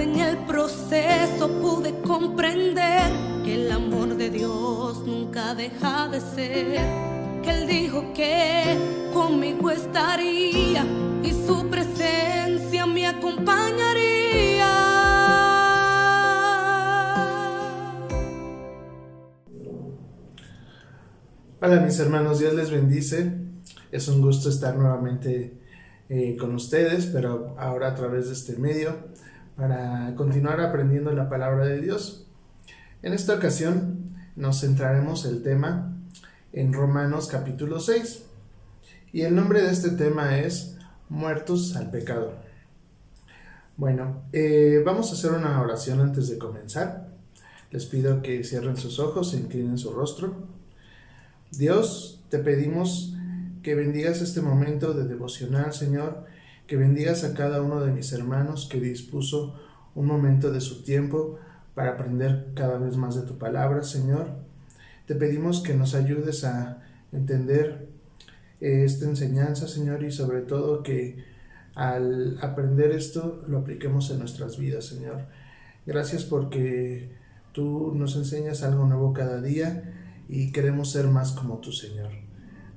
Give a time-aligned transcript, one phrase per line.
[0.00, 3.12] en el proceso pude comprender
[3.44, 6.80] que el amor de Dios nunca deja de ser.
[7.42, 8.78] Que Él dijo que
[9.12, 10.86] conmigo estaría
[11.22, 14.68] y su presencia me acompañaría.
[21.62, 23.32] Hola mis hermanos, Dios les bendice.
[23.92, 25.58] Es un gusto estar nuevamente
[26.08, 29.10] eh, con ustedes, pero ahora a través de este medio
[29.60, 32.26] para continuar aprendiendo la palabra de Dios.
[33.02, 35.94] En esta ocasión nos centraremos el tema
[36.54, 38.24] en Romanos capítulo 6
[39.12, 40.78] y el nombre de este tema es
[41.10, 42.36] Muertos al pecado.
[43.76, 47.08] Bueno, eh, vamos a hacer una oración antes de comenzar.
[47.70, 50.46] Les pido que cierren sus ojos e inclinen su rostro.
[51.50, 53.14] Dios, te pedimos
[53.62, 56.24] que bendigas este momento de devocional, Señor,
[56.70, 59.60] que bendigas a cada uno de mis hermanos que dispuso
[59.96, 61.36] un momento de su tiempo
[61.74, 64.28] para aprender cada vez más de tu palabra, Señor.
[65.04, 66.80] Te pedimos que nos ayudes a
[67.10, 67.88] entender
[68.60, 71.24] eh, esta enseñanza, Señor, y sobre todo que
[71.74, 75.22] al aprender esto lo apliquemos en nuestras vidas, Señor.
[75.86, 77.10] Gracias porque
[77.50, 79.92] tú nos enseñas algo nuevo cada día
[80.28, 82.12] y queremos ser más como tu Señor.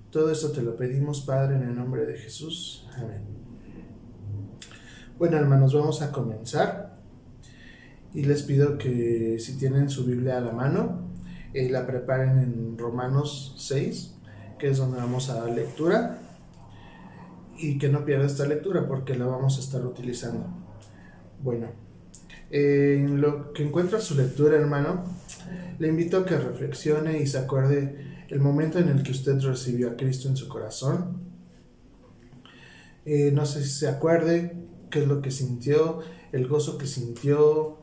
[0.10, 2.88] Todo esto te lo pedimos, Padre, en el nombre de Jesús.
[2.98, 3.43] Amén.
[5.20, 6.98] Bueno, hermanos, vamos a comenzar.
[8.16, 11.08] Y les pido que si tienen su Biblia a la mano,
[11.54, 14.16] eh, la preparen en Romanos 6,
[14.58, 16.18] que es donde vamos a dar lectura.
[17.58, 20.48] Y que no pierda esta lectura porque la vamos a estar utilizando.
[21.44, 21.68] Bueno,
[22.50, 25.04] en lo que encuentra su lectura, hermano,
[25.78, 29.92] le invito a que reflexione y se acuerde el momento en el que usted recibió
[29.92, 31.22] a Cristo en su corazón.
[33.06, 37.80] Eh, no sé si se acuerde qué es lo que sintió, el gozo que sintió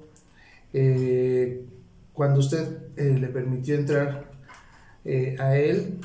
[0.73, 1.67] eh,
[2.13, 4.31] cuando usted eh, le permitió entrar
[5.39, 5.99] a Él.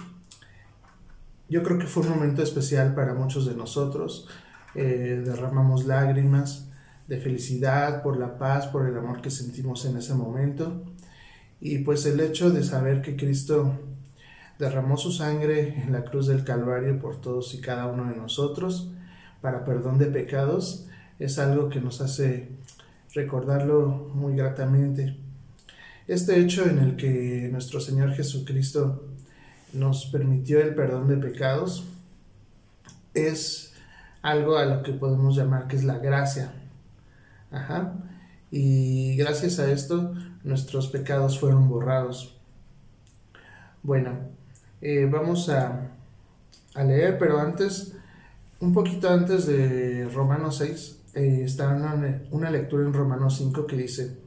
[1.48, 4.28] Yo creo que fue un momento especial para muchos de nosotros.
[4.74, 6.70] derramamos lágrimas
[7.08, 10.84] de felicidad por la paz, por el amor que sentimos en ese momento.
[11.62, 13.78] Y pues el hecho de saber que Cristo
[14.58, 18.90] derramó su sangre en la cruz del Calvario por todos y cada uno de nosotros
[19.42, 20.88] para perdón de pecados
[21.20, 22.50] es algo que nos hace
[23.14, 25.18] recordarlo muy gratamente.
[26.08, 29.06] Este hecho en el que nuestro Señor Jesucristo
[29.74, 31.86] nos permitió el perdón de pecados
[33.14, 33.74] es
[34.22, 36.52] algo a lo que podemos llamar que es la gracia.
[37.52, 37.94] Ajá.
[38.52, 42.38] Y gracias a esto nuestros pecados fueron borrados.
[43.82, 44.18] Bueno,
[44.82, 45.92] eh, vamos a,
[46.76, 47.94] leer, pero antes,
[48.60, 53.78] un poquito antes de Romanos 6, eh, está una, una lectura en Romanos 5 que
[53.78, 54.18] dice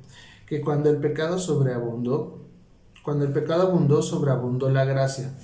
[0.47, 2.47] que cuando el pecado sobreabundó,
[3.04, 5.34] cuando el pecado abundó, sobreabundó la gracia.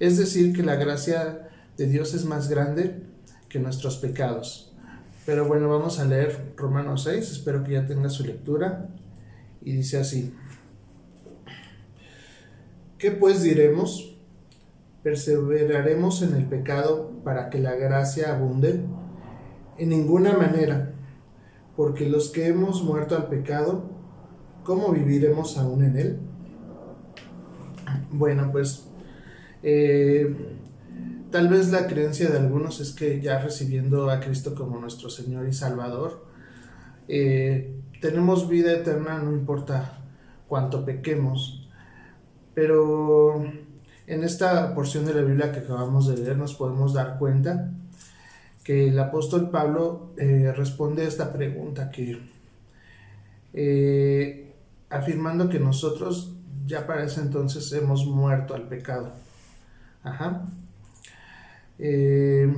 [0.00, 3.02] Es decir, que la gracia de Dios es más grande
[3.48, 4.72] que nuestros pecados.
[5.26, 8.88] Pero bueno, vamos a leer Romanos 6, espero que ya tenga su lectura.
[9.60, 10.32] Y dice así,
[12.98, 14.16] ¿qué pues diremos?
[15.02, 18.80] ¿Perseveraremos en el pecado para que la gracia abunde?
[19.78, 20.92] En ninguna manera,
[21.76, 23.90] porque los que hemos muerto al pecado,
[24.64, 26.18] ¿cómo viviremos aún en él?
[28.10, 28.88] Bueno, pues
[29.62, 30.34] eh,
[31.30, 35.46] tal vez la creencia de algunos es que ya recibiendo a Cristo como nuestro Señor
[35.46, 36.24] y Salvador,
[37.08, 39.98] eh, tenemos vida eterna, no importa
[40.48, 41.68] cuánto pequemos,
[42.54, 43.44] pero
[44.06, 47.72] en esta porción de la Biblia que acabamos de leer nos podemos dar cuenta
[48.66, 52.18] que el apóstol Pablo eh, responde a esta pregunta que
[53.54, 54.52] eh,
[54.90, 56.32] afirmando que nosotros
[56.66, 59.12] ya para ese entonces hemos muerto al pecado.
[60.02, 60.46] Ajá.
[61.78, 62.52] Eh,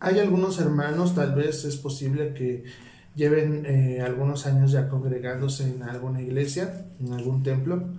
[0.00, 2.64] hay algunos hermanos, tal vez es posible que
[3.14, 7.90] lleven algunos años ya congregándose en alguna iglesia, en algún templo,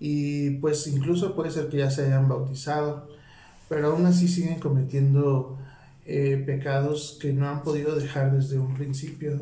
[0.00, 3.19] y pues incluso puede ser que ya se hayan bautizado,
[3.70, 5.56] pero aún así siguen cometiendo
[6.04, 9.40] eh, pecados que no han podido dejar desde un principio,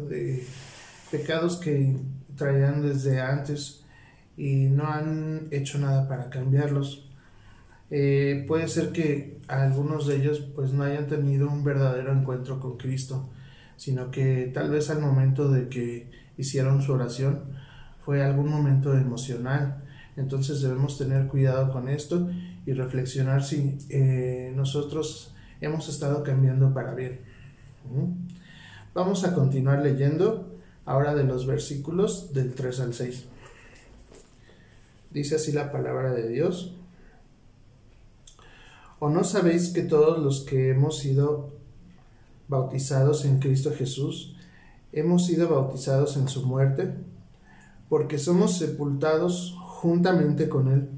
[1.10, 1.96] pecados que
[2.36, 3.84] traían desde antes
[4.36, 7.08] y no han hecho nada para cambiarlos.
[7.90, 12.76] Eh, puede ser que algunos de ellos pues no hayan tenido un verdadero encuentro con
[12.76, 13.30] Cristo,
[13.78, 17.44] sino que tal vez al momento de que hicieron su oración
[18.04, 19.84] fue algún momento emocional
[20.18, 22.28] entonces debemos tener cuidado con esto
[22.68, 25.32] y reflexionar si eh, nosotros
[25.62, 27.20] hemos estado cambiando para bien.
[28.92, 30.54] Vamos a continuar leyendo
[30.84, 33.24] ahora de los versículos del 3 al 6.
[35.10, 36.74] Dice así la palabra de Dios.
[38.98, 41.54] ¿O no sabéis que todos los que hemos sido
[42.48, 44.36] bautizados en Cristo Jesús,
[44.92, 46.92] hemos sido bautizados en su muerte?
[47.88, 50.97] Porque somos sepultados juntamente con Él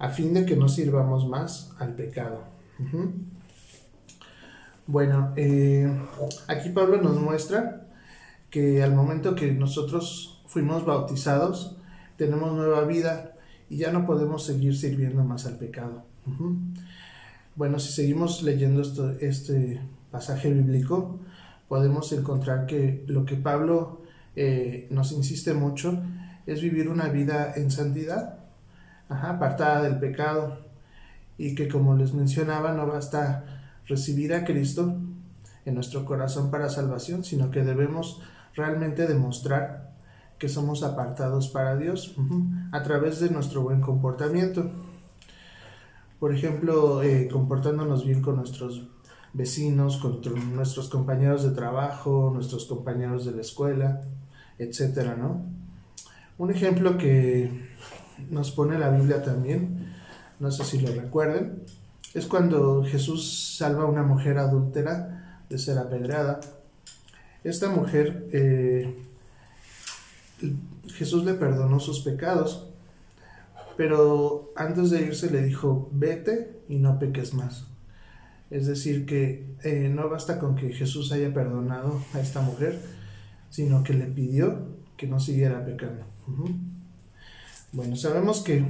[0.00, 2.42] a fin de que no sirvamos más al pecado.
[4.86, 5.88] Bueno, eh,
[6.48, 7.86] aquí Pablo nos muestra
[8.50, 11.76] que al momento que nosotros fuimos bautizados,
[12.16, 13.34] tenemos nueva vida
[13.68, 16.02] y ya no podemos seguir sirviendo más al pecado.
[17.54, 18.82] Bueno, si seguimos leyendo
[19.20, 19.80] este
[20.10, 21.20] pasaje bíblico,
[21.68, 24.00] podemos encontrar que lo que Pablo
[24.34, 26.02] eh, nos insiste mucho
[26.46, 28.40] es vivir una vida en santidad,
[29.10, 30.58] apartada del pecado,
[31.36, 33.44] y que como les mencionaba, no basta
[33.86, 34.94] recibir a Cristo
[35.64, 38.22] en nuestro corazón para salvación, sino que debemos
[38.54, 39.90] realmente demostrar
[40.38, 42.14] que somos apartados para Dios
[42.72, 44.70] a través de nuestro buen comportamiento.
[46.18, 48.88] Por ejemplo, eh, comportándonos bien con nuestros
[49.32, 50.20] vecinos, con
[50.54, 54.02] nuestros compañeros de trabajo, nuestros compañeros de la escuela,
[54.58, 55.42] etcétera, ¿no?
[56.36, 57.70] Un ejemplo que
[58.30, 59.92] nos pone la Biblia también,
[60.38, 61.64] no sé si lo recuerden,
[62.14, 66.40] es cuando Jesús salva a una mujer adúltera de ser apedreada.
[67.44, 68.96] Esta mujer, eh,
[70.88, 72.68] Jesús le perdonó sus pecados,
[73.76, 77.66] pero antes de irse le dijo, vete y no peques más.
[78.50, 82.80] Es decir, que eh, no basta con que Jesús haya perdonado a esta mujer,
[83.48, 86.04] sino que le pidió que no siguiera pecando.
[87.72, 88.64] Bueno, sabemos que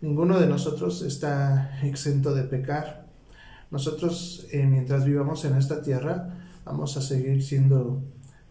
[0.00, 3.06] ninguno de nosotros está exento de pecar.
[3.70, 8.02] Nosotros, eh, mientras vivamos en esta tierra, vamos a seguir siendo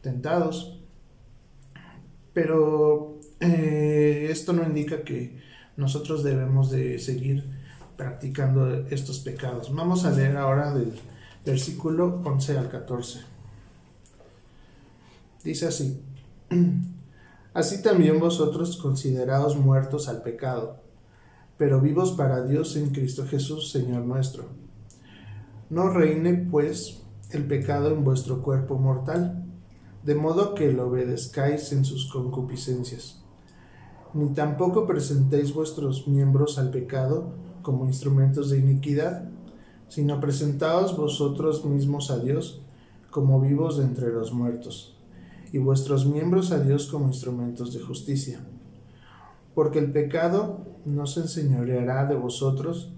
[0.02, 0.80] tentados.
[2.34, 5.42] Pero eh, esto no indica que
[5.76, 7.44] nosotros debemos de seguir
[7.98, 9.74] practicando estos pecados.
[9.74, 10.94] Vamos a leer ahora del
[11.44, 13.22] versículo 11 al 14.
[15.44, 16.00] Dice así,
[17.54, 20.78] así también vosotros consideraos muertos al pecado,
[21.58, 24.46] pero vivos para Dios en Cristo Jesús, Señor nuestro.
[25.70, 29.46] No reine, pues, el pecado en vuestro cuerpo mortal,
[30.04, 33.22] de modo que lo obedezcáis en sus concupiscencias.
[34.14, 39.30] Ni tampoco presentéis vuestros miembros al pecado, como instrumentos de iniquidad,
[39.90, 42.62] sino presentaos vosotros mismos a Dios
[43.12, 44.99] como vivos de entre los muertos,
[45.52, 48.40] y vuestros miembros a Dios como instrumentos de justicia.
[49.56, 52.92] Porque el pecado no se enseñoreará de vosotros,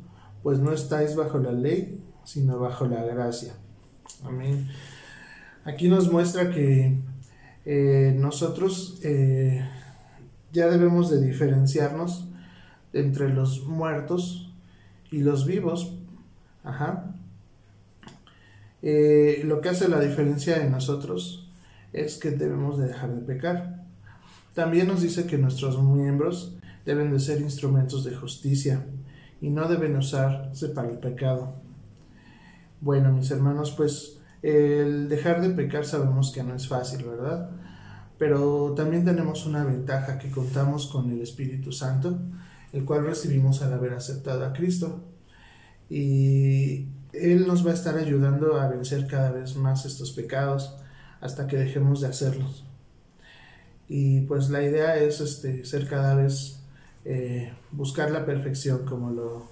[0.43, 3.53] pues no estáis bajo la ley, sino bajo la gracia.
[4.23, 4.67] Amén.
[5.63, 6.97] Aquí nos muestra que
[7.65, 9.67] eh, nosotros eh,
[10.51, 12.27] ya debemos de diferenciarnos
[12.93, 14.51] entre los muertos
[15.11, 15.97] y los vivos.
[16.63, 17.15] Ajá.
[18.81, 21.50] Eh, lo que hace la diferencia de nosotros
[21.93, 23.83] es que debemos de dejar de pecar.
[24.53, 28.85] También nos dice que nuestros miembros deben de ser instrumentos de justicia
[29.39, 31.55] y no deben usarse para el pecado.
[32.79, 37.51] Bueno, mis hermanos, pues el dejar de pecar sabemos que no es fácil, ¿verdad?
[38.17, 42.19] Pero también tenemos una ventaja que contamos con el Espíritu Santo
[42.73, 45.03] el cual recibimos al haber aceptado a Cristo.
[45.89, 50.77] Y Él nos va a estar ayudando a vencer cada vez más estos pecados
[51.21, 52.65] hasta que dejemos de hacerlos.
[53.87, 56.59] Y pues la idea es este, ser cada vez,
[57.05, 59.47] eh, buscar la perfección como lo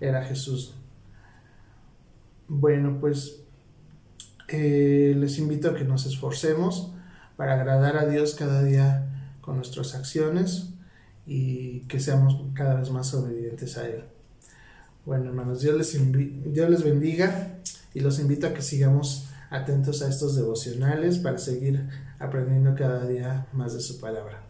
[0.00, 0.74] era Jesús.
[2.48, 3.42] Bueno, pues
[4.48, 6.92] eh, les invito a que nos esforcemos
[7.36, 10.70] para agradar a Dios cada día con nuestras acciones
[11.26, 14.04] y que seamos cada vez más obedientes a Él.
[15.04, 17.58] Bueno, hermanos, Dios les, Dios les bendiga
[17.94, 21.88] y los invito a que sigamos atentos a estos devocionales para seguir
[22.18, 24.42] aprendiendo cada día más de su palabra.